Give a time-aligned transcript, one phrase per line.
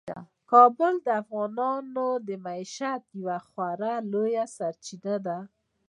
[0.51, 5.37] کابل د افغانانو د معیشت یوه خورا لویه سرچینه ده.